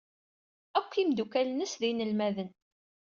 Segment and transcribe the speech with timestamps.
[0.79, 2.49] Akk imeddukal-nnes d inelmaden.